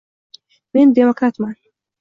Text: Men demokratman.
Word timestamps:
Men 0.73 0.95
demokratman. 0.95 1.55